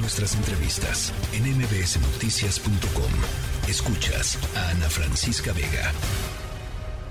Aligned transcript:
Nuestras 0.00 0.36
entrevistas 0.36 1.12
en 1.32 1.42
mbsnoticias.com. 1.58 3.12
Escuchas 3.68 4.38
a 4.56 4.70
Ana 4.70 4.88
Francisca 4.88 5.52
Vega. 5.52 5.92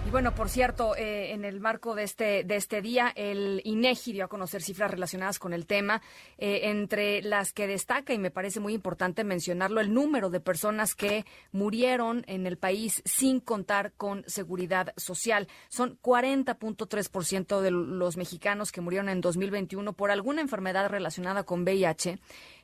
Y 0.08 0.10
bueno, 0.10 0.34
por 0.34 0.48
cierto, 0.48 0.96
eh, 0.96 1.34
en 1.34 1.44
el 1.44 1.60
marco 1.60 1.94
de 1.94 2.04
este, 2.04 2.46
de 2.46 2.56
este 2.56 2.82
día, 2.82 3.12
el 3.14 3.62
INEGI 3.66 4.14
dio 4.14 4.24
a 4.24 4.30
conocer 4.30 4.62
cifras 4.62 4.90
relacionadas 4.90 5.38
con 5.38 5.52
el 5.52 5.66
tema, 5.66 6.02
eh, 6.38 6.62
entre 6.70 7.22
las 7.22 7.52
que 7.52 7.68
destaca, 7.68 8.14
y 8.14 8.18
me 8.18 8.32
parece 8.32 8.62
muy 8.62 8.74
importante 8.74 9.26
mencionarlo, 9.26 9.82
el 9.82 9.94
número 9.94 10.30
de 10.30 10.40
personas 10.40 10.96
que 10.96 11.26
murieron 11.52 12.24
en 12.28 12.48
el 12.48 12.58
país 12.58 13.02
sin 13.04 13.42
contar 13.42 13.92
con 13.98 14.24
seguridad 14.28 14.94
social. 14.96 15.50
Son 15.68 16.00
40.3% 16.02 17.60
de 17.60 17.72
los 17.72 18.16
mexicanos 18.16 18.72
que 18.72 18.80
murieron 18.80 19.10
en 19.10 19.20
2021 19.20 19.92
por 19.92 20.10
alguna 20.10 20.40
enfermedad 20.40 20.88
relacionada 20.88 21.44
con 21.44 21.64
VIH, 21.64 22.18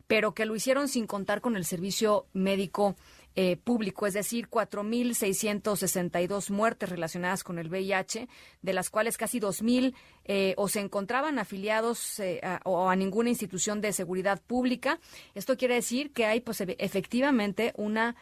pero 0.08 0.34
que 0.34 0.46
lo 0.46 0.56
hicieron 0.56 0.88
sin 0.88 1.08
contar 1.08 1.42
con 1.42 1.56
el 1.56 1.66
servicio 1.66 2.28
médico 2.34 2.96
eh, 3.36 3.58
público, 3.58 4.06
es 4.06 4.14
decir, 4.14 4.48
4.662 4.48 6.52
muertes 6.52 6.88
relacionadas 6.88 7.44
con 7.44 7.58
el 7.58 7.68
VIH, 7.68 8.28
de 8.62 8.74
las 8.74 8.92
cuales 8.92 9.18
casi 9.18 9.40
2.000 9.40 9.96
eh, 10.26 10.54
o 10.56 10.68
se 10.68 10.82
encontraban 10.82 11.40
afiliados 11.40 12.20
eh, 12.20 12.40
o 12.64 12.90
a 12.90 12.96
ninguna 12.96 13.30
institución 13.30 13.82
de 13.82 13.92
seguridad 13.92 14.40
pública. 14.40 15.00
Esto 15.34 15.58
quiere 15.58 15.74
decir 15.74 16.14
que 16.14 16.28
hay 16.28 16.42
pues, 16.42 16.62
efectivamente 16.62 17.74
una 17.76 18.16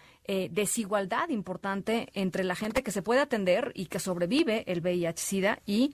desigualdad 0.50 1.28
importante 1.28 2.08
entre 2.14 2.46
la 2.46 2.56
gente 2.56 2.84
que 2.84 2.92
se 2.92 3.02
puede 3.02 3.20
atender 3.20 3.74
y 3.76 3.88
que 3.88 4.00
sobrevive 4.00 4.64
el 4.72 4.82
VIH-Sida 4.82 5.60
y 5.66 5.94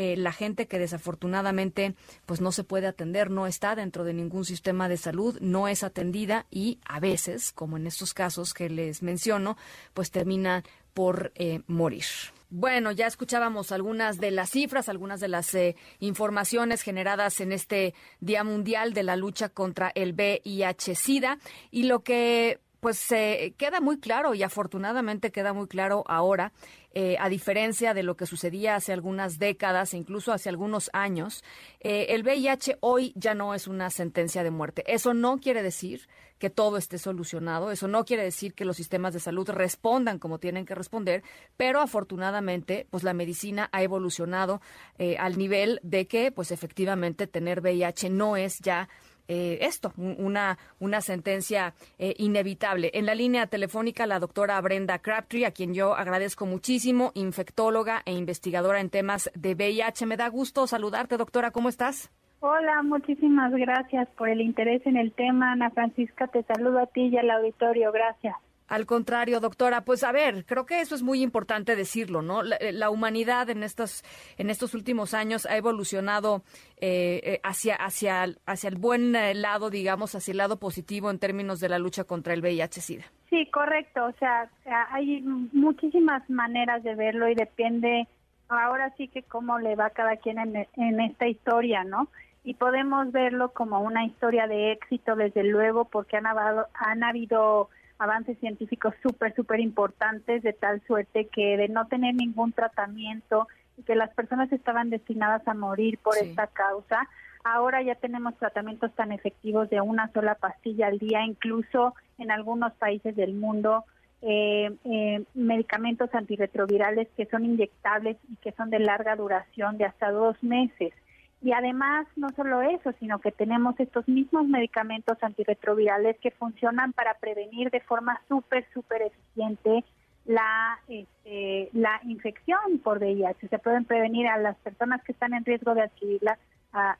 eh, 0.00 0.16
la 0.16 0.30
gente 0.30 0.68
que 0.68 0.78
desafortunadamente 0.78 1.96
pues 2.24 2.40
no 2.40 2.52
se 2.52 2.62
puede 2.62 2.86
atender, 2.86 3.32
no 3.32 3.48
está 3.48 3.74
dentro 3.74 4.04
de 4.04 4.14
ningún 4.14 4.44
sistema 4.44 4.88
de 4.88 4.96
salud, 4.96 5.36
no 5.40 5.66
es 5.66 5.82
atendida 5.82 6.46
y 6.52 6.78
a 6.84 7.00
veces, 7.00 7.50
como 7.50 7.76
en 7.76 7.88
estos 7.88 8.14
casos 8.14 8.54
que 8.54 8.70
les 8.70 9.02
menciono, 9.02 9.56
pues 9.94 10.12
termina 10.12 10.62
por 10.94 11.32
eh, 11.34 11.62
morir. 11.66 12.04
Bueno, 12.48 12.92
ya 12.92 13.08
escuchábamos 13.08 13.72
algunas 13.72 14.20
de 14.20 14.30
las 14.30 14.50
cifras, 14.50 14.88
algunas 14.88 15.18
de 15.18 15.26
las 15.26 15.52
eh, 15.56 15.74
informaciones 15.98 16.82
generadas 16.82 17.40
en 17.40 17.50
este 17.50 17.92
Día 18.20 18.44
Mundial 18.44 18.94
de 18.94 19.02
la 19.02 19.16
Lucha 19.16 19.48
contra 19.48 19.90
el 19.96 20.14
VIH-Sida 20.14 21.40
y 21.72 21.82
lo 21.82 22.04
que 22.04 22.60
pues 22.80 22.98
se 22.98 23.54
queda 23.56 23.80
muy 23.80 23.98
claro 23.98 24.34
y 24.34 24.42
afortunadamente 24.42 25.32
queda 25.32 25.52
muy 25.52 25.66
claro 25.66 26.04
ahora, 26.06 26.52
eh, 26.92 27.16
a 27.20 27.28
diferencia 27.28 27.94
de 27.94 28.02
lo 28.02 28.16
que 28.16 28.26
sucedía 28.26 28.74
hace 28.74 28.92
algunas 28.92 29.38
décadas 29.38 29.92
e 29.92 29.98
incluso 29.98 30.32
hace 30.32 30.48
algunos 30.48 30.90
años, 30.92 31.44
eh, 31.80 32.06
el 32.10 32.22
VIH 32.22 32.78
hoy 32.80 33.12
ya 33.14 33.34
no 33.34 33.54
es 33.54 33.68
una 33.68 33.90
sentencia 33.90 34.42
de 34.42 34.50
muerte. 34.50 34.84
Eso 34.86 35.14
no 35.14 35.38
quiere 35.38 35.62
decir 35.62 36.08
que 36.38 36.50
todo 36.50 36.76
esté 36.76 36.98
solucionado, 36.98 37.70
eso 37.70 37.88
no 37.88 38.04
quiere 38.04 38.22
decir 38.22 38.54
que 38.54 38.64
los 38.64 38.76
sistemas 38.76 39.12
de 39.12 39.20
salud 39.20 39.48
respondan 39.50 40.18
como 40.18 40.38
tienen 40.38 40.64
que 40.64 40.74
responder, 40.74 41.22
pero 41.56 41.80
afortunadamente, 41.80 42.86
pues 42.90 43.02
la 43.02 43.12
medicina 43.12 43.68
ha 43.72 43.82
evolucionado 43.82 44.60
eh, 44.98 45.16
al 45.18 45.36
nivel 45.36 45.80
de 45.82 46.06
que, 46.06 46.30
pues 46.30 46.52
efectivamente, 46.52 47.26
tener 47.26 47.60
VIH 47.60 48.10
no 48.10 48.36
es 48.36 48.60
ya 48.60 48.88
eh, 49.28 49.58
esto, 49.62 49.92
una, 49.96 50.58
una 50.80 51.00
sentencia 51.00 51.74
eh, 51.98 52.14
inevitable. 52.18 52.90
En 52.94 53.06
la 53.06 53.14
línea 53.14 53.46
telefónica, 53.46 54.06
la 54.06 54.18
doctora 54.18 54.60
Brenda 54.60 54.98
Crabtree, 54.98 55.46
a 55.46 55.50
quien 55.50 55.74
yo 55.74 55.94
agradezco 55.94 56.46
muchísimo, 56.46 57.12
infectóloga 57.14 58.02
e 58.04 58.12
investigadora 58.12 58.80
en 58.80 58.90
temas 58.90 59.30
de 59.34 59.54
VIH. 59.54 60.06
Me 60.06 60.16
da 60.16 60.28
gusto 60.28 60.66
saludarte, 60.66 61.16
doctora. 61.16 61.50
¿Cómo 61.50 61.68
estás? 61.68 62.10
Hola, 62.40 62.82
muchísimas 62.82 63.52
gracias 63.52 64.08
por 64.16 64.28
el 64.28 64.40
interés 64.40 64.86
en 64.86 64.96
el 64.96 65.12
tema. 65.12 65.52
Ana 65.52 65.70
Francisca, 65.70 66.28
te 66.28 66.44
saludo 66.44 66.78
a 66.78 66.86
ti 66.86 67.08
y 67.08 67.18
al 67.18 67.30
auditorio. 67.30 67.90
Gracias. 67.92 68.36
Al 68.68 68.84
contrario, 68.84 69.40
doctora, 69.40 69.80
pues 69.80 70.04
a 70.04 70.12
ver, 70.12 70.44
creo 70.44 70.66
que 70.66 70.80
eso 70.80 70.94
es 70.94 71.02
muy 71.02 71.22
importante 71.22 71.74
decirlo, 71.74 72.20
¿no? 72.20 72.42
La, 72.42 72.56
eh, 72.60 72.88
humanidad 72.88 73.48
en 73.48 73.62
estos, 73.62 74.04
en 74.36 74.50
estos 74.50 74.74
últimos 74.74 75.14
años 75.14 75.46
ha 75.46 75.56
evolucionado 75.56 76.42
eh, 76.76 77.20
eh, 77.24 77.40
hacia, 77.42 77.76
hacia, 77.76 78.26
hacia 78.44 78.68
el 78.68 78.76
buen 78.76 79.12
lado, 79.40 79.70
digamos, 79.70 80.14
hacia 80.14 80.32
el 80.32 80.38
lado 80.38 80.58
positivo 80.58 81.10
en 81.10 81.18
términos 81.18 81.60
de 81.60 81.70
la 81.70 81.78
lucha 81.78 82.04
contra 82.04 82.34
el 82.34 82.42
VIH-Sida. 82.42 83.04
Sí, 83.30 83.46
correcto. 83.50 84.04
O 84.04 84.12
sea, 84.18 84.50
hay 84.90 85.22
muchísimas 85.22 86.28
maneras 86.28 86.82
de 86.82 86.94
verlo 86.94 87.28
y 87.28 87.34
depende 87.34 88.06
ahora 88.48 88.92
sí 88.96 89.08
que 89.08 89.22
cómo 89.22 89.58
le 89.58 89.76
va 89.76 89.90
cada 89.90 90.16
quien 90.16 90.38
en, 90.38 90.66
en 90.76 91.00
esta 91.00 91.26
historia, 91.26 91.84
¿no? 91.84 92.08
Y 92.44 92.54
podemos 92.54 93.12
verlo 93.12 93.52
como 93.52 93.80
una 93.80 94.04
historia 94.04 94.46
de 94.46 94.72
éxito, 94.72 95.16
desde 95.16 95.44
luego, 95.44 95.86
porque 95.86 96.16
han, 96.16 96.26
han 96.26 97.04
habido 97.04 97.68
avances 97.98 98.38
científicos 98.38 98.94
súper, 99.02 99.34
súper 99.34 99.60
importantes, 99.60 100.42
de 100.42 100.52
tal 100.52 100.80
suerte 100.86 101.26
que 101.26 101.56
de 101.56 101.68
no 101.68 101.86
tener 101.86 102.14
ningún 102.14 102.52
tratamiento 102.52 103.48
y 103.76 103.82
que 103.82 103.94
las 103.94 104.10
personas 104.14 104.50
estaban 104.52 104.90
destinadas 104.90 105.46
a 105.46 105.54
morir 105.54 105.98
por 105.98 106.16
esta 106.16 106.46
causa, 106.48 107.08
ahora 107.44 107.82
ya 107.82 107.94
tenemos 107.96 108.36
tratamientos 108.36 108.92
tan 108.94 109.12
efectivos 109.12 109.68
de 109.70 109.80
una 109.80 110.10
sola 110.12 110.34
pastilla 110.34 110.86
al 110.88 110.98
día, 110.98 111.24
incluso 111.24 111.94
en 112.18 112.30
algunos 112.30 112.72
países 112.74 113.14
del 113.16 113.34
mundo. 113.34 113.84
Eh, 114.20 114.74
eh, 114.84 115.22
medicamentos 115.34 116.12
antirretrovirales 116.12 117.06
que 117.16 117.26
son 117.26 117.44
inyectables 117.44 118.16
y 118.28 118.34
que 118.42 118.50
son 118.50 118.68
de 118.68 118.80
larga 118.80 119.14
duración 119.14 119.78
de 119.78 119.84
hasta 119.84 120.10
dos 120.10 120.42
meses. 120.42 120.92
Y 121.40 121.52
además, 121.52 122.06
no 122.16 122.30
solo 122.30 122.62
eso, 122.62 122.92
sino 122.98 123.20
que 123.20 123.30
tenemos 123.30 123.78
estos 123.78 124.08
mismos 124.08 124.46
medicamentos 124.48 125.16
antirretrovirales 125.22 126.18
que 126.18 126.32
funcionan 126.32 126.92
para 126.92 127.14
prevenir 127.14 127.70
de 127.70 127.80
forma 127.80 128.20
súper, 128.28 128.66
súper 128.74 129.02
eficiente 129.02 129.84
la, 130.24 130.78
este, 130.88 131.70
la 131.72 132.00
infección 132.04 132.78
por 132.82 132.98
VIH. 132.98 133.48
Se 133.48 133.58
pueden 133.58 133.84
prevenir 133.84 134.26
a 134.26 134.36
las 134.36 134.56
personas 134.58 135.02
que 135.04 135.12
están 135.12 135.32
en 135.32 135.44
riesgo 135.44 135.74
de 135.74 135.82
adquirirla 135.82 136.38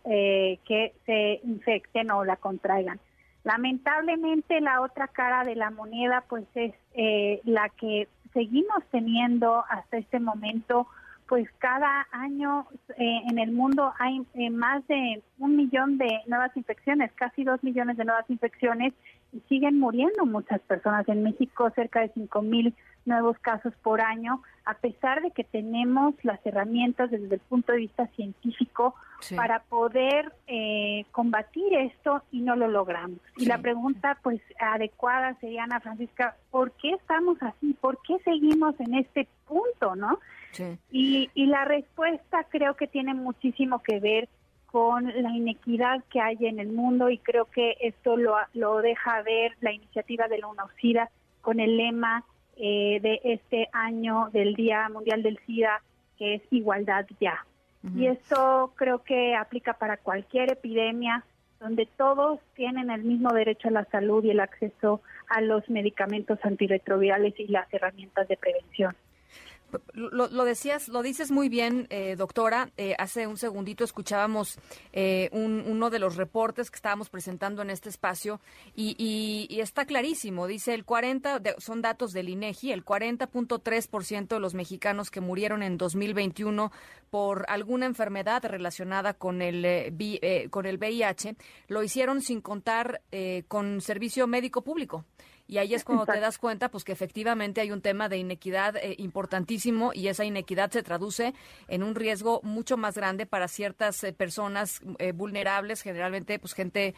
eh, 0.04 0.58
que 0.66 0.94
se 1.04 1.40
infecten 1.44 2.10
o 2.10 2.24
la 2.24 2.36
contraigan. 2.36 2.98
Lamentablemente 3.44 4.60
la 4.60 4.80
otra 4.80 5.08
cara 5.08 5.44
de 5.44 5.56
la 5.56 5.70
moneda 5.70 6.24
pues 6.28 6.44
es 6.54 6.74
eh, 6.94 7.40
la 7.44 7.68
que 7.68 8.08
seguimos 8.32 8.82
teniendo 8.90 9.64
hasta 9.68 9.98
este 9.98 10.20
momento 10.20 10.86
pues 11.28 11.46
cada 11.58 12.06
año 12.10 12.66
eh, 12.96 13.20
en 13.28 13.38
el 13.38 13.52
mundo 13.52 13.92
hay 13.98 14.22
eh, 14.34 14.50
más 14.50 14.86
de 14.88 15.22
un 15.38 15.56
millón 15.56 15.98
de 15.98 16.22
nuevas 16.26 16.56
infecciones, 16.56 17.12
casi 17.12 17.44
dos 17.44 17.62
millones 17.62 17.98
de 17.98 18.06
nuevas 18.06 18.28
infecciones 18.30 18.94
y 19.32 19.40
siguen 19.48 19.78
muriendo 19.78 20.24
muchas 20.24 20.60
personas. 20.62 21.06
En 21.08 21.22
México 21.22 21.70
cerca 21.76 22.00
de 22.00 22.10
cinco 22.14 22.40
mil 22.40 22.74
nuevos 23.04 23.38
casos 23.40 23.74
por 23.82 24.00
año, 24.00 24.42
a 24.64 24.74
pesar 24.74 25.22
de 25.22 25.30
que 25.30 25.44
tenemos 25.44 26.14
las 26.22 26.44
herramientas 26.46 27.10
desde 27.10 27.34
el 27.34 27.40
punto 27.40 27.72
de 27.72 27.78
vista 27.78 28.06
científico 28.08 28.94
para 29.34 29.60
poder 29.64 30.32
eh, 30.46 31.04
combatir 31.10 31.74
esto 31.74 32.22
y 32.30 32.40
no 32.40 32.54
lo 32.54 32.68
logramos. 32.68 33.18
Y 33.36 33.46
la 33.46 33.58
pregunta 33.58 34.18
pues 34.22 34.40
adecuada 34.60 35.34
sería, 35.40 35.64
Ana 35.64 35.80
Francisca, 35.80 36.36
¿por 36.50 36.72
qué 36.72 36.92
estamos 36.92 37.36
así? 37.42 37.74
¿Por 37.80 37.98
qué 38.02 38.18
seguimos 38.24 38.78
en 38.78 38.94
este 38.94 39.26
punto, 39.46 39.96
no? 39.96 40.18
Y, 40.90 41.30
y 41.34 41.46
la 41.46 41.64
respuesta 41.64 42.44
creo 42.48 42.74
que 42.74 42.86
tiene 42.86 43.14
muchísimo 43.14 43.82
que 43.82 44.00
ver 44.00 44.28
con 44.70 45.06
la 45.06 45.30
inequidad 45.30 46.04
que 46.10 46.20
hay 46.20 46.36
en 46.40 46.60
el 46.60 46.68
mundo 46.68 47.08
y 47.08 47.18
creo 47.18 47.46
que 47.46 47.76
esto 47.80 48.16
lo, 48.16 48.36
lo 48.52 48.78
deja 48.82 49.22
ver 49.22 49.56
la 49.60 49.72
iniciativa 49.72 50.28
de 50.28 50.38
la 50.38 50.48
UNOCIDA 50.48 51.10
con 51.40 51.58
el 51.58 51.76
lema 51.76 52.24
eh, 52.56 52.98
de 53.00 53.20
este 53.24 53.68
año 53.72 54.28
del 54.32 54.54
Día 54.54 54.88
Mundial 54.88 55.22
del 55.22 55.38
SIDA, 55.46 55.80
que 56.18 56.34
es 56.34 56.42
igualdad 56.50 57.06
ya. 57.20 57.46
Y 57.94 58.06
esto 58.06 58.72
creo 58.74 59.04
que 59.04 59.36
aplica 59.36 59.74
para 59.74 59.96
cualquier 59.96 60.52
epidemia 60.52 61.24
donde 61.60 61.86
todos 61.96 62.40
tienen 62.54 62.90
el 62.90 63.04
mismo 63.04 63.32
derecho 63.32 63.68
a 63.68 63.70
la 63.70 63.84
salud 63.84 64.24
y 64.24 64.30
el 64.30 64.40
acceso 64.40 65.00
a 65.28 65.40
los 65.40 65.68
medicamentos 65.70 66.38
antirretrovirales 66.42 67.38
y 67.38 67.46
las 67.46 67.72
herramientas 67.72 68.26
de 68.28 68.36
prevención. 68.36 68.96
Lo, 69.92 70.44
decías, 70.44 70.88
lo 70.88 71.02
dices 71.02 71.30
muy 71.30 71.48
bien, 71.48 71.86
eh, 71.90 72.14
doctora. 72.16 72.70
Eh, 72.76 72.94
hace 72.98 73.26
un 73.26 73.36
segundito 73.36 73.84
escuchábamos 73.84 74.58
eh, 74.92 75.28
uno 75.32 75.90
de 75.90 75.98
los 75.98 76.16
reportes 76.16 76.70
que 76.70 76.76
estábamos 76.76 77.10
presentando 77.10 77.60
en 77.62 77.70
este 77.70 77.88
espacio 77.88 78.40
y, 78.74 79.58
está 79.60 79.84
clarísimo. 79.84 80.46
Dice 80.46 80.72
el 80.72 80.84
40, 80.84 81.42
son 81.58 81.82
datos 81.82 82.12
del 82.12 82.28
INEGI, 82.28 82.72
el 82.72 82.84
40.3% 82.84 84.28
de 84.28 84.40
los 84.40 84.54
mexicanos 84.54 85.10
que 85.10 85.20
murieron 85.20 85.62
en 85.62 85.76
2021 85.76 86.72
por 87.10 87.44
alguna 87.48 87.86
enfermedad 87.86 88.44
relacionada 88.44 89.14
con 89.14 89.42
el 89.42 89.58
con 90.50 90.66
el 90.66 90.78
VIH 90.78 91.36
lo 91.68 91.82
hicieron 91.82 92.20
sin 92.20 92.40
contar 92.40 93.02
con 93.48 93.80
servicio 93.80 94.26
médico 94.26 94.62
público 94.62 95.04
y 95.48 95.58
ahí 95.58 95.74
es 95.74 95.82
cuando 95.82 96.04
te 96.04 96.20
das 96.20 96.38
cuenta 96.38 96.68
pues 96.68 96.84
que 96.84 96.92
efectivamente 96.92 97.62
hay 97.62 97.72
un 97.72 97.80
tema 97.80 98.08
de 98.08 98.18
inequidad 98.18 98.76
eh, 98.76 98.94
importantísimo 98.98 99.92
y 99.94 100.08
esa 100.08 100.24
inequidad 100.24 100.70
se 100.70 100.82
traduce 100.82 101.32
en 101.68 101.82
un 101.82 101.94
riesgo 101.94 102.40
mucho 102.42 102.76
más 102.76 102.96
grande 102.96 103.24
para 103.24 103.48
ciertas 103.48 104.04
eh, 104.04 104.12
personas 104.12 104.80
eh, 104.98 105.12
vulnerables, 105.12 105.82
generalmente 105.82 106.38
pues 106.38 106.52
gente 106.52 106.94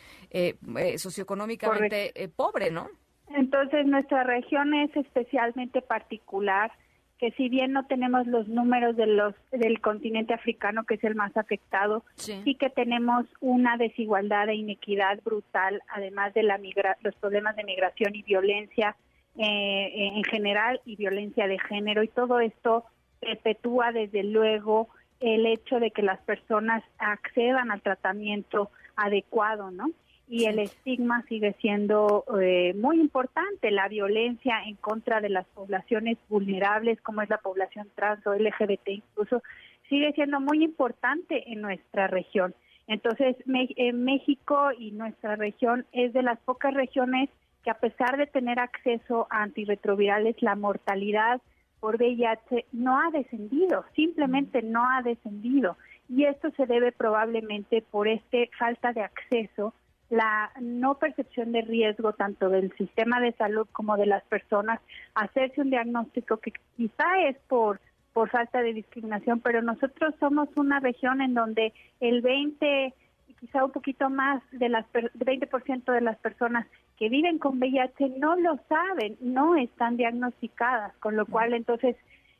socioeconómicamente 0.96 2.12
pobre, 2.34 2.70
¿no? 2.70 2.88
Entonces 3.28 3.86
nuestra 3.86 4.24
región 4.24 4.74
es 4.74 4.94
especialmente 4.96 5.80
particular 5.80 6.72
que 7.20 7.32
si 7.32 7.50
bien 7.50 7.72
no 7.72 7.84
tenemos 7.84 8.26
los 8.26 8.48
números 8.48 8.96
de 8.96 9.06
los 9.06 9.34
del 9.52 9.80
continente 9.80 10.32
africano 10.32 10.84
que 10.84 10.94
es 10.94 11.04
el 11.04 11.14
más 11.14 11.36
afectado 11.36 12.02
sí, 12.14 12.56
que 12.58 12.70
tenemos 12.70 13.26
una 13.40 13.76
desigualdad 13.76 14.48
e 14.48 14.54
inequidad 14.54 15.20
brutal 15.22 15.82
además 15.88 16.32
de 16.32 16.42
la 16.42 16.56
migra 16.56 16.96
los 17.02 17.14
problemas 17.16 17.56
de 17.56 17.64
migración 17.64 18.14
y 18.14 18.22
violencia 18.22 18.96
eh, 19.36 20.12
en 20.16 20.24
general 20.24 20.80
y 20.86 20.96
violencia 20.96 21.46
de 21.46 21.58
género 21.58 22.02
y 22.02 22.08
todo 22.08 22.40
esto 22.40 22.86
perpetúa 23.20 23.92
desde 23.92 24.24
luego 24.24 24.88
el 25.20 25.44
hecho 25.44 25.78
de 25.78 25.90
que 25.90 26.02
las 26.02 26.18
personas 26.20 26.82
accedan 26.98 27.70
al 27.70 27.82
tratamiento 27.82 28.70
adecuado, 28.96 29.70
¿no? 29.70 29.90
Y 30.30 30.44
el 30.44 30.60
estigma 30.60 31.24
sigue 31.28 31.56
siendo 31.60 32.24
eh, 32.40 32.72
muy 32.74 33.00
importante. 33.00 33.72
La 33.72 33.88
violencia 33.88 34.62
en 34.64 34.76
contra 34.76 35.20
de 35.20 35.28
las 35.28 35.44
poblaciones 35.48 36.18
vulnerables, 36.28 37.00
como 37.00 37.20
es 37.20 37.28
la 37.28 37.38
población 37.38 37.88
trans 37.96 38.24
o 38.28 38.34
LGBT 38.34 38.88
incluso, 38.90 39.42
sigue 39.88 40.12
siendo 40.12 40.40
muy 40.40 40.62
importante 40.62 41.52
en 41.52 41.60
nuestra 41.60 42.06
región. 42.06 42.54
Entonces, 42.86 43.36
en 43.46 44.04
México 44.04 44.70
y 44.78 44.92
nuestra 44.92 45.34
región 45.34 45.84
es 45.90 46.12
de 46.12 46.22
las 46.22 46.38
pocas 46.38 46.74
regiones 46.74 47.28
que 47.64 47.70
a 47.70 47.78
pesar 47.78 48.16
de 48.16 48.28
tener 48.28 48.60
acceso 48.60 49.26
a 49.30 49.42
antirretrovirales, 49.42 50.40
la 50.42 50.54
mortalidad 50.54 51.40
por 51.80 51.96
VIH 51.96 52.66
no 52.70 53.00
ha 53.00 53.10
descendido, 53.10 53.84
simplemente 53.96 54.62
no 54.62 54.84
ha 54.88 55.02
descendido. 55.02 55.76
Y 56.08 56.24
esto 56.24 56.52
se 56.56 56.66
debe 56.66 56.92
probablemente 56.92 57.82
por 57.82 58.06
este 58.06 58.48
falta 58.56 58.92
de 58.92 59.02
acceso 59.02 59.74
la 60.10 60.50
no 60.60 60.96
percepción 60.96 61.52
de 61.52 61.62
riesgo 61.62 62.12
tanto 62.12 62.48
del 62.48 62.72
sistema 62.76 63.20
de 63.20 63.32
salud 63.32 63.66
como 63.72 63.96
de 63.96 64.06
las 64.06 64.24
personas, 64.24 64.80
hacerse 65.14 65.60
un 65.60 65.70
diagnóstico 65.70 66.38
que 66.38 66.52
quizá 66.76 67.20
es 67.28 67.36
por 67.48 67.80
por 68.12 68.28
falta 68.28 68.60
de 68.60 68.72
discriminación, 68.72 69.38
pero 69.38 69.62
nosotros 69.62 70.14
somos 70.18 70.48
una 70.56 70.80
región 70.80 71.20
en 71.20 71.32
donde 71.32 71.72
el 72.00 72.22
20 72.22 72.92
quizá 73.38 73.64
un 73.64 73.70
poquito 73.70 74.10
más 74.10 74.42
de 74.50 74.68
las 74.68 74.84
20% 74.92 75.92
de 75.92 76.00
las 76.00 76.18
personas 76.18 76.66
que 76.98 77.08
viven 77.08 77.38
con 77.38 77.58
VIH 77.58 78.10
no 78.18 78.36
lo 78.36 78.58
saben, 78.68 79.16
no 79.20 79.56
están 79.56 79.96
diagnosticadas, 79.96 80.94
con 80.98 81.16
lo 81.16 81.24
cual 81.24 81.54
entonces 81.54 81.96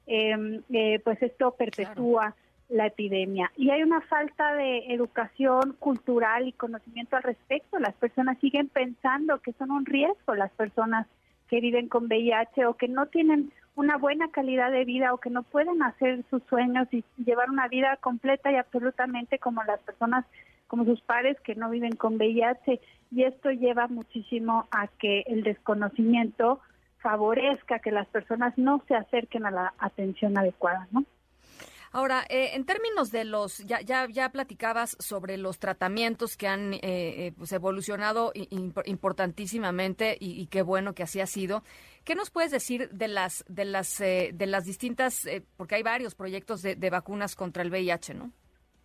eh, 0.06 0.60
eh, 0.70 1.00
pues 1.02 1.22
esto 1.22 1.52
perpetúa 1.52 2.34
la 2.70 2.86
epidemia. 2.86 3.50
Y 3.56 3.70
hay 3.70 3.82
una 3.82 4.00
falta 4.02 4.54
de 4.54 4.94
educación 4.94 5.76
cultural 5.78 6.46
y 6.46 6.52
conocimiento 6.52 7.16
al 7.16 7.22
respecto. 7.22 7.78
Las 7.78 7.94
personas 7.94 8.38
siguen 8.38 8.68
pensando 8.68 9.40
que 9.40 9.52
son 9.54 9.70
un 9.70 9.84
riesgo 9.84 10.34
las 10.34 10.52
personas 10.52 11.06
que 11.48 11.60
viven 11.60 11.88
con 11.88 12.04
VIH 12.04 12.66
o 12.66 12.74
que 12.74 12.88
no 12.88 13.06
tienen 13.06 13.52
una 13.74 13.96
buena 13.96 14.30
calidad 14.30 14.70
de 14.70 14.84
vida 14.84 15.12
o 15.12 15.18
que 15.18 15.30
no 15.30 15.42
pueden 15.42 15.82
hacer 15.82 16.22
sus 16.30 16.42
sueños 16.44 16.86
y 16.92 17.04
llevar 17.24 17.50
una 17.50 17.66
vida 17.66 17.96
completa 17.96 18.52
y 18.52 18.56
absolutamente 18.56 19.38
como 19.38 19.62
las 19.64 19.80
personas, 19.80 20.24
como 20.68 20.84
sus 20.84 21.00
padres 21.00 21.40
que 21.40 21.56
no 21.56 21.70
viven 21.70 21.96
con 21.96 22.14
VIH. 22.14 22.80
Y 23.10 23.24
esto 23.24 23.50
lleva 23.50 23.88
muchísimo 23.88 24.68
a 24.70 24.86
que 24.86 25.24
el 25.26 25.42
desconocimiento 25.42 26.60
favorezca 26.98 27.80
que 27.80 27.90
las 27.90 28.06
personas 28.08 28.56
no 28.56 28.82
se 28.86 28.94
acerquen 28.94 29.46
a 29.46 29.50
la 29.50 29.74
atención 29.78 30.36
adecuada, 30.38 30.86
¿no? 30.92 31.04
Ahora, 31.92 32.24
eh, 32.28 32.50
en 32.54 32.64
términos 32.64 33.10
de 33.10 33.24
los, 33.24 33.58
ya, 33.66 33.80
ya, 33.80 34.06
ya 34.08 34.28
platicabas 34.30 34.96
sobre 35.00 35.36
los 35.36 35.58
tratamientos 35.58 36.36
que 36.36 36.46
han 36.46 36.74
eh, 36.74 36.78
eh, 36.82 37.32
pues 37.36 37.52
evolucionado 37.52 38.32
importantísimamente 38.34 40.16
y, 40.20 40.46
qué 40.46 40.62
bueno 40.62 40.94
que 40.94 41.02
así 41.02 41.20
ha 41.20 41.26
sido. 41.26 41.64
¿Qué 42.04 42.14
nos 42.14 42.30
puedes 42.30 42.52
decir 42.52 42.90
de 42.90 43.08
las, 43.08 43.44
de 43.48 43.64
las, 43.64 43.98
de 43.98 44.46
las 44.46 44.64
distintas, 44.64 45.28
porque 45.56 45.74
hay 45.74 45.82
varios 45.82 46.14
proyectos 46.14 46.62
de, 46.62 46.90
vacunas 46.90 47.34
contra 47.34 47.62
el 47.62 47.70
VIH, 47.70 48.14
¿no? 48.14 48.30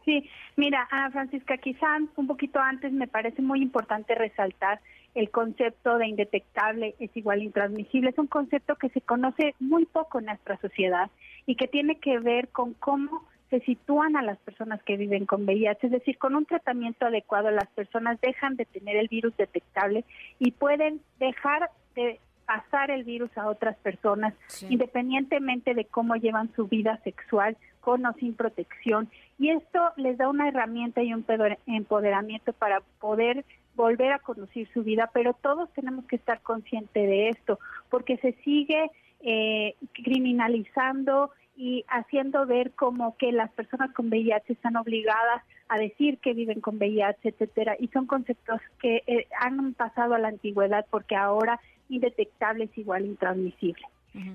Sí, 0.04 0.30
mira, 0.56 0.88
ah, 0.92 1.10
Francisca, 1.12 1.58
quizá 1.58 1.98
un 2.16 2.28
poquito 2.28 2.60
antes 2.60 2.92
me 2.92 3.08
parece 3.08 3.42
muy 3.42 3.62
importante 3.62 4.14
resaltar 4.16 4.80
el 5.16 5.32
concepto 5.32 5.98
de 5.98 6.08
indetectable 6.08 6.94
es 7.00 7.16
igual 7.16 7.42
intransmisible. 7.42 8.10
Es 8.10 8.18
un 8.20 8.28
concepto 8.28 8.76
que 8.76 8.90
se 8.90 9.02
conoce 9.02 9.56
muy 9.60 9.86
poco 9.86 10.20
en 10.20 10.26
nuestra 10.26 10.58
sociedad 10.58 11.10
y 11.46 11.56
que 11.56 11.68
tiene 11.68 12.00
que 12.00 12.20
ver 12.20 12.50
con 12.50 12.74
cómo 12.74 13.24
se 13.50 13.60
sitúan 13.62 14.16
a 14.16 14.24
las 14.24 14.38
personas 14.40 14.82
que 14.84 14.98
viven 14.98 15.26
con 15.26 15.44
VIH, 15.44 15.88
es 15.88 15.92
decir, 15.92 16.18
con 16.18 16.36
un 16.36 16.46
tratamiento 16.46 17.06
adecuado 17.06 17.52
las 17.52 17.68
personas 17.70 18.20
dejan 18.22 18.56
de 18.56 18.66
tener 18.66 18.96
el 18.98 19.08
virus 19.08 19.36
detectable 19.38 20.04
y 20.40 20.52
pueden 20.52 21.02
dejar 21.20 21.70
de 21.96 22.20
pasar 22.46 22.92
el 22.92 23.04
virus 23.04 23.36
a 23.38 23.48
otras 23.48 23.76
personas, 23.78 24.34
independientemente 24.70 25.74
de 25.74 25.86
cómo 25.86 26.16
llevan 26.16 26.54
su 26.56 26.68
vida 26.68 27.00
sexual, 27.04 27.58
con 27.82 28.06
o 28.06 28.14
sin 28.14 28.34
protección. 28.36 29.10
Y 29.38 29.50
esto 29.50 29.80
les 29.96 30.18
da 30.18 30.30
una 30.30 30.48
herramienta 30.48 31.02
y 31.02 31.14
un 31.14 31.26
empoderamiento 31.68 32.54
para 32.54 32.82
poder 33.00 33.46
volver 33.76 34.14
a 34.14 34.20
conducir 34.20 34.68
su 34.74 34.84
vida, 34.84 35.10
pero 35.14 35.34
todos 35.34 35.72
tenemos 35.74 36.06
que 36.06 36.16
estar 36.16 36.42
conscientes 36.42 37.08
de 37.08 37.30
esto, 37.30 37.60
porque 37.90 38.18
se 38.18 38.34
sigue 38.44 38.90
eh, 39.26 39.76
criminalizando 39.92 41.32
y 41.58 41.84
haciendo 41.88 42.46
ver 42.46 42.72
como 42.74 43.18
que 43.18 43.32
las 43.32 43.52
personas 43.52 43.92
con 43.94 44.08
VIH 44.08 44.54
están 44.54 44.76
obligadas 44.76 45.44
a 45.68 45.80
decir 45.80 46.20
que 46.20 46.34
viven 46.34 46.62
con 46.62 46.78
VIH, 46.78 47.30
etcétera, 47.30 47.76
y 47.80 47.88
son 47.88 48.06
conceptos 48.06 48.62
que 48.80 49.04
eh, 49.08 49.28
han 49.40 49.74
pasado 49.74 50.14
a 50.14 50.20
la 50.20 50.28
antigüedad 50.28 50.86
porque 50.92 51.16
ahora 51.16 51.60
indetectable 51.90 52.66
es 52.66 52.78
igual 52.78 53.06
intransmisible. 53.06 53.88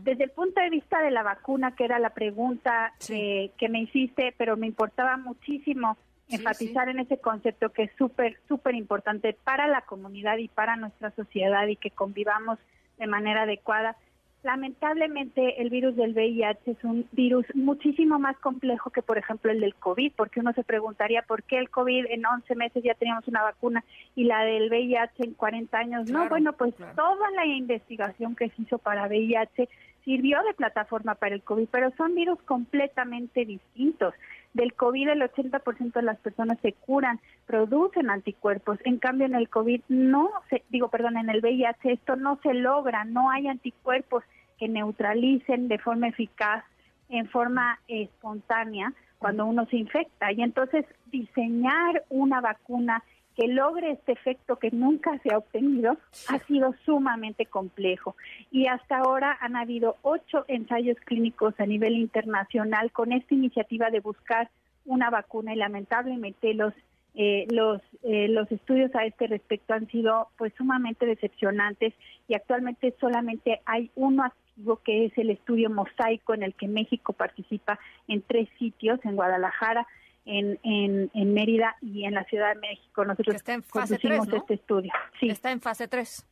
Desde 0.02 0.24
el 0.24 0.30
punto 0.30 0.60
de 0.60 0.68
vista 0.68 1.00
de 1.00 1.10
la 1.10 1.22
vacuna, 1.22 1.74
que 1.74 1.84
era 1.84 1.98
la 1.98 2.10
pregunta 2.10 2.92
que 2.98 3.68
me 3.70 3.80
hiciste, 3.80 4.34
pero 4.36 4.58
me 4.58 4.66
importaba 4.66 5.16
muchísimo 5.16 5.96
enfatizar 6.28 6.88
en 6.88 7.00
ese 7.00 7.18
concepto 7.18 7.70
que 7.70 7.84
es 7.84 7.90
súper, 7.96 8.38
súper 8.46 8.74
importante 8.74 9.36
para 9.44 9.66
la 9.66 9.82
comunidad 9.82 10.36
y 10.36 10.48
para 10.48 10.76
nuestra 10.76 11.10
sociedad 11.12 11.66
y 11.66 11.76
que 11.76 11.90
convivamos 11.90 12.58
de 12.98 13.06
manera 13.06 13.42
adecuada. 13.42 13.96
Lamentablemente 14.42 15.60
el 15.60 15.68
virus 15.68 15.96
del 15.96 16.14
VIH 16.14 16.70
es 16.70 16.82
un 16.82 17.06
virus 17.12 17.44
muchísimo 17.54 18.18
más 18.18 18.38
complejo 18.38 18.88
que 18.88 19.02
por 19.02 19.18
ejemplo 19.18 19.52
el 19.52 19.60
del 19.60 19.74
COVID, 19.74 20.12
porque 20.16 20.40
uno 20.40 20.54
se 20.54 20.64
preguntaría 20.64 21.22
por 21.22 21.42
qué 21.42 21.58
el 21.58 21.68
COVID 21.68 22.06
en 22.08 22.24
11 22.24 22.54
meses 22.54 22.82
ya 22.82 22.94
teníamos 22.94 23.28
una 23.28 23.42
vacuna 23.42 23.84
y 24.16 24.24
la 24.24 24.42
del 24.44 24.70
VIH 24.70 25.24
en 25.24 25.34
40 25.34 25.78
años. 25.78 26.10
no, 26.10 26.28
bueno, 26.28 26.54
pues 26.54 26.74
toda 26.74 27.30
la 27.36 27.44
investigación 27.44 28.34
que 28.34 28.48
se 28.48 28.62
hizo 28.62 28.78
para 28.78 29.08
VIH 29.08 29.68
sirvió 30.04 30.42
de 30.42 30.54
plataforma 30.54 31.14
para 31.14 31.34
el 31.34 31.42
COVID, 31.42 31.68
pero 31.70 31.90
son 31.96 32.14
virus 32.14 32.40
completamente 32.42 33.44
distintos. 33.44 34.14
Del 34.54 34.74
COVID 34.74 35.08
el 35.08 35.22
80% 35.22 35.92
de 35.92 36.02
las 36.02 36.18
personas 36.18 36.58
se 36.60 36.72
curan, 36.72 37.20
producen 37.46 38.10
anticuerpos. 38.10 38.78
En 38.84 38.98
cambio 38.98 39.26
en 39.26 39.34
el 39.34 39.48
COVID 39.48 39.82
no 39.88 40.30
se, 40.48 40.64
digo, 40.70 40.88
perdón, 40.88 41.16
en 41.16 41.30
el 41.30 41.40
VIH 41.40 41.92
esto 41.92 42.16
no 42.16 42.38
se 42.42 42.54
logra, 42.54 43.04
no 43.04 43.30
hay 43.30 43.46
anticuerpos 43.46 44.24
que 44.58 44.68
neutralicen 44.68 45.68
de 45.68 45.78
forma 45.78 46.08
eficaz, 46.08 46.64
en 47.08 47.28
forma 47.28 47.78
espontánea 47.88 48.92
cuando 49.18 49.46
uno 49.46 49.66
se 49.66 49.76
infecta. 49.76 50.32
Y 50.32 50.42
entonces 50.42 50.84
diseñar 51.06 52.04
una 52.08 52.40
vacuna 52.40 53.02
que 53.40 53.48
logre 53.48 53.92
este 53.92 54.12
efecto 54.12 54.56
que 54.56 54.70
nunca 54.70 55.18
se 55.22 55.32
ha 55.32 55.38
obtenido 55.38 55.96
ha 56.28 56.38
sido 56.40 56.74
sumamente 56.84 57.46
complejo. 57.46 58.14
Y 58.50 58.66
hasta 58.66 58.98
ahora 58.98 59.34
han 59.40 59.56
habido 59.56 59.96
ocho 60.02 60.44
ensayos 60.46 60.98
clínicos 61.06 61.54
a 61.58 61.64
nivel 61.64 61.96
internacional 61.96 62.92
con 62.92 63.12
esta 63.12 63.34
iniciativa 63.34 63.88
de 63.88 64.00
buscar 64.00 64.50
una 64.84 65.08
vacuna 65.08 65.54
y 65.54 65.56
lamentablemente 65.56 66.52
los 66.52 66.74
eh, 67.14 67.46
los 67.50 67.80
eh, 68.02 68.28
los 68.28 68.50
estudios 68.52 68.94
a 68.94 69.04
este 69.04 69.26
respecto 69.26 69.72
han 69.72 69.88
sido 69.88 70.28
pues 70.36 70.52
sumamente 70.56 71.06
decepcionantes 71.06 71.94
y 72.28 72.34
actualmente 72.34 72.94
solamente 73.00 73.62
hay 73.64 73.90
uno 73.96 74.24
activo 74.24 74.76
que 74.84 75.06
es 75.06 75.16
el 75.16 75.30
estudio 75.30 75.70
mosaico 75.70 76.34
en 76.34 76.42
el 76.42 76.54
que 76.54 76.68
México 76.68 77.14
participa 77.14 77.80
en 78.06 78.22
tres 78.22 78.48
sitios 78.58 79.00
en 79.04 79.16
Guadalajara 79.16 79.86
en, 80.24 80.58
en, 80.62 81.10
en, 81.14 81.34
Mérida 81.34 81.76
y 81.80 82.04
en 82.04 82.14
la 82.14 82.24
Ciudad 82.24 82.54
de 82.54 82.60
México. 82.60 83.04
Nosotros 83.04 83.36
está 83.36 83.54
en 83.54 83.62
fase 83.62 83.98
3, 83.98 84.20
este 84.34 84.54
estudio. 84.54 84.92
Sí. 85.18 85.28
Está 85.28 85.50
en 85.50 85.60
fase 85.60 85.88
3. 85.88 86.26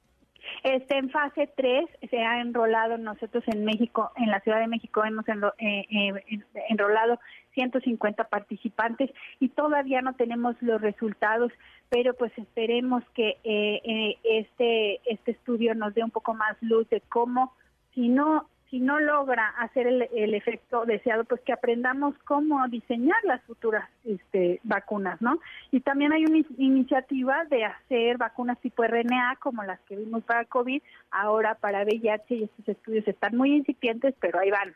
Está 0.63 0.97
en 0.97 1.11
fase 1.11 1.51
3, 1.57 1.85
se 2.09 2.19
ha 2.21 2.41
enrolado 2.41 2.97
nosotros 2.97 3.45
en 3.49 3.65
México, 3.65 4.13
en 4.17 4.31
la 4.31 4.41
Ciudad 4.41 4.61
de 4.61 4.67
México 4.67 5.05
hemos 5.05 5.27
eh, 5.29 5.85
eh, 5.91 6.41
enrolado 6.71 7.19
150 7.59 8.25
participantes 8.25 9.11
y 9.41 9.49
todavía 9.49 10.01
no 10.01 10.15
tenemos 10.15 10.55
los 10.61 10.81
resultados, 10.81 11.53
pero 11.89 12.15
pues 12.15 12.33
esperemos 12.39 13.03
que 13.15 13.37
eh, 13.43 13.81
eh, 13.85 14.17
este, 14.23 15.01
este 15.13 15.33
estudio 15.33 15.75
nos 15.75 15.93
dé 15.95 16.05
un 16.05 16.11
poco 16.11 16.35
más 16.35 16.57
luz 16.61 16.89
de 16.89 17.01
cómo, 17.09 17.53
si 17.95 18.09
no 18.09 18.49
si 18.71 18.81
no 18.81 19.01
logra 19.01 19.49
hacer 19.59 19.87
el, 19.87 20.35
efecto 20.35 20.85
deseado, 20.85 21.25
pues 21.25 21.41
que 21.41 21.53
aprendamos 21.53 22.15
cómo 22.25 22.67
diseñar 22.69 23.17
las 23.25 23.43
futuras 23.43 23.89
este, 24.05 24.61
vacunas, 24.63 25.21
¿no? 25.23 25.39
Y 25.71 25.81
también 25.81 26.13
hay 26.13 26.25
una 26.25 26.45
iniciativa 26.59 27.45
de 27.47 27.65
hacer 27.65 28.19
vacunas 28.19 28.59
tipo 28.61 28.85
RNA, 28.85 29.37
como 29.41 29.65
las 29.65 29.81
que 29.81 29.97
vimos 29.97 30.23
para 30.25 30.45
COVID, 30.45 30.83
ahora 31.11 31.55
para 31.55 31.85
VIH, 31.85 32.35
y 32.35 32.45
estos 32.45 32.69
estudios 32.69 33.09
están 33.09 33.37
muy 33.37 33.55
incipientes, 33.55 34.15
pero 34.21 34.39
ahí 34.39 34.51
van. 34.51 34.75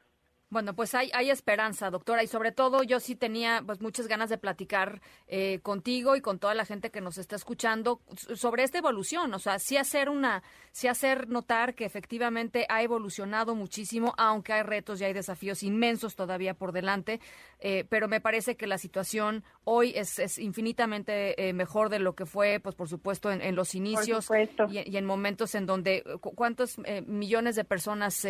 Bueno, 0.52 0.74
pues 0.74 0.94
hay, 0.94 1.10
hay 1.14 1.30
esperanza, 1.30 1.88
doctora, 1.88 2.22
y 2.22 2.26
sobre 2.26 2.52
todo 2.52 2.82
yo 2.82 3.00
sí 3.00 3.16
tenía 3.16 3.62
pues 3.64 3.80
muchas 3.80 4.06
ganas 4.06 4.28
de 4.28 4.36
platicar 4.36 5.00
eh, 5.26 5.60
contigo 5.62 6.14
y 6.14 6.20
con 6.20 6.38
toda 6.38 6.52
la 6.52 6.66
gente 6.66 6.90
que 6.90 7.00
nos 7.00 7.16
está 7.16 7.36
escuchando 7.36 8.02
sobre 8.34 8.62
esta 8.62 8.76
evolución, 8.76 9.32
o 9.32 9.38
sea, 9.38 9.58
sí 9.58 9.78
hacer 9.78 10.10
una, 10.10 10.42
sí 10.70 10.88
hacer 10.88 11.30
notar 11.30 11.74
que 11.74 11.86
efectivamente 11.86 12.66
ha 12.68 12.82
evolucionado 12.82 13.54
muchísimo, 13.54 14.12
aunque 14.18 14.52
hay 14.52 14.62
retos 14.62 15.00
y 15.00 15.04
hay 15.04 15.14
desafíos 15.14 15.62
inmensos 15.62 16.16
todavía 16.16 16.52
por 16.52 16.72
delante, 16.72 17.18
eh, 17.58 17.86
pero 17.88 18.06
me 18.06 18.20
parece 18.20 18.54
que 18.54 18.66
la 18.66 18.76
situación 18.76 19.44
hoy 19.64 19.94
es, 19.96 20.18
es 20.18 20.36
infinitamente 20.36 21.48
eh, 21.48 21.54
mejor 21.54 21.88
de 21.88 21.98
lo 21.98 22.14
que 22.14 22.26
fue, 22.26 22.60
pues 22.60 22.74
por 22.74 22.90
supuesto, 22.90 23.32
en, 23.32 23.54
los 23.56 23.74
inicios 23.74 24.28
y, 24.68 24.96
en 24.98 25.06
momentos 25.06 25.54
en 25.54 25.64
donde 25.64 26.04
cuántos 26.20 26.76
millones 27.06 27.56
de 27.56 27.64
personas 27.64 28.26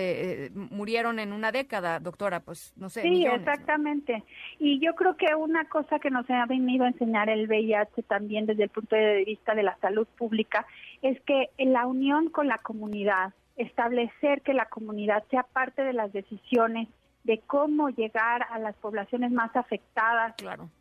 murieron 0.53 1.19
en 1.19 1.33
una 1.33 1.51
década, 1.51 1.99
doctora, 1.99 2.12
pues 2.41 2.73
no 2.77 2.89
sé. 2.89 3.03
Sí, 3.03 3.27
exactamente. 3.27 4.23
Y 4.59 4.79
yo 4.81 4.95
creo 4.95 5.17
que 5.17 5.35
una 5.35 5.65
cosa 5.69 5.99
que 5.99 6.11
nos 6.11 6.29
ha 6.31 6.47
venido 6.47 6.85
a 6.85 6.89
enseñar 6.89 7.29
el 7.29 7.49
VIH 7.49 8.03
también 8.05 8.47
desde 8.47 8.65
el 8.65 8.71
punto 8.71 8.97
de 8.97 9.25
vista 9.25 9.55
de 9.55 9.63
la 9.63 9.77
salud 9.79 10.07
pública 10.17 10.67
es 11.03 11.21
que 11.23 11.51
en 11.59 11.73
la 11.73 11.87
unión 11.87 12.31
con 12.31 12.49
la 12.49 12.59
comunidad, 12.59 13.33
establecer 13.57 14.43
que 14.43 14.55
la 14.55 14.67
comunidad 14.67 15.25
sea 15.31 15.43
parte 15.43 15.83
de 15.83 15.93
las 15.93 16.13
decisiones 16.13 16.89
de 17.25 17.39
cómo 17.47 17.89
llegar 17.91 18.47
a 18.51 18.59
las 18.59 18.75
poblaciones 18.77 19.31
más 19.31 19.55
afectadas 19.55 20.35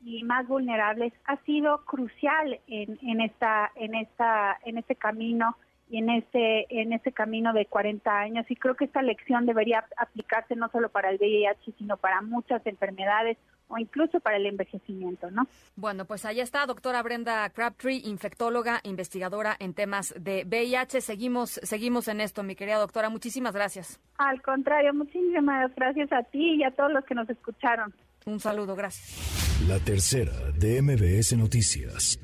y 0.04 0.24
más 0.24 0.48
vulnerables 0.48 1.14
ha 1.26 1.38
sido 1.44 1.86
crucial 1.86 2.60
en, 2.68 2.98
en 3.04 3.22
esta 3.22 3.72
en 3.76 3.94
esta 3.94 4.58
en 4.66 4.80
este 4.80 4.96
camino 4.96 5.56
y 5.92 5.98
en 5.98 6.10
ese 6.10 6.66
en 6.70 6.94
ese 6.94 7.12
camino 7.12 7.52
de 7.52 7.66
40 7.66 8.10
años 8.10 8.46
y 8.50 8.56
creo 8.56 8.76
que 8.76 8.86
esta 8.86 9.02
lección 9.02 9.46
debería 9.46 9.86
aplicarse 9.98 10.56
no 10.56 10.70
solo 10.70 10.90
para 10.90 11.10
el 11.10 11.18
VIH 11.18 11.74
sino 11.78 11.98
para 11.98 12.22
muchas 12.22 12.66
enfermedades 12.66 13.38
o 13.68 13.78
incluso 13.78 14.20
para 14.20 14.38
el 14.38 14.46
envejecimiento, 14.46 15.32
¿no? 15.32 15.48
Bueno, 15.76 16.06
pues 16.06 16.26
ahí 16.26 16.40
está, 16.40 16.66
doctora 16.66 17.02
Brenda 17.02 17.50
Crabtree, 17.50 18.02
infectóloga, 18.04 18.82
investigadora 18.84 19.56
en 19.60 19.74
temas 19.74 20.14
de 20.20 20.44
VIH. 20.46 21.00
Seguimos, 21.00 21.52
seguimos 21.64 22.10
en 22.10 22.20
esto, 22.20 22.44
mi 22.44 22.56
querida 22.56 22.78
doctora. 22.80 23.10
Muchísimas 23.10 23.54
gracias. 23.54 24.00
Al 24.18 24.42
contrario, 24.42 24.94
muchísimas 24.94 25.74
gracias 25.76 26.12
a 26.12 26.24
ti 26.24 26.56
y 26.56 26.64
a 26.64 26.72
todos 26.72 26.92
los 26.92 27.06
que 27.06 27.16
nos 27.16 27.30
escucharon. 27.30 27.94
Un 28.26 28.40
saludo, 28.40 28.76
gracias. 28.76 29.62
La 29.68 29.80
tercera 29.80 30.34
de 30.58 30.82
MBS 30.82 31.38
Noticias. 31.38 32.20